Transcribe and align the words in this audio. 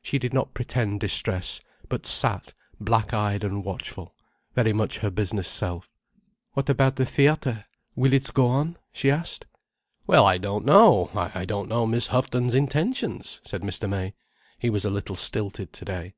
She 0.00 0.20
did 0.20 0.32
not 0.32 0.54
pretend 0.54 1.00
distress, 1.00 1.60
but 1.88 2.06
sat 2.06 2.54
black 2.78 3.12
eyed 3.12 3.42
and 3.42 3.64
watchful, 3.64 4.14
very 4.54 4.72
much 4.72 4.98
her 4.98 5.10
business 5.10 5.48
self. 5.48 5.90
"What 6.52 6.68
about 6.70 6.94
the 6.94 7.04
theatre?—will 7.04 8.12
it 8.12 8.32
go 8.32 8.46
on?" 8.46 8.76
she 8.92 9.10
asked. 9.10 9.44
"Well 10.06 10.24
I 10.24 10.38
don't 10.38 10.64
know. 10.64 11.10
I 11.34 11.44
don't 11.44 11.68
know 11.68 11.84
Miss 11.84 12.06
Houghton's 12.06 12.54
intentions," 12.54 13.40
said 13.42 13.62
Mr. 13.62 13.88
May. 13.90 14.14
He 14.60 14.70
was 14.70 14.84
a 14.84 14.88
little 14.90 15.16
stilted 15.16 15.72
today. 15.72 16.14